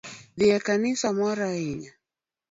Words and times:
Dhi 0.37 0.47
e 0.57 0.59
kanisa 0.67 1.07
mora 1.19 1.43
ahinya 1.51 1.91